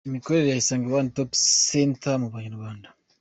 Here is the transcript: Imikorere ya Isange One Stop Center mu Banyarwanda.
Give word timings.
Imikorere 0.09 0.47
ya 0.49 0.59
Isange 0.61 0.87
One 0.99 1.09
Stop 1.11 1.31
Center 1.67 2.13
mu 2.21 2.27
Banyarwanda. 2.35 2.87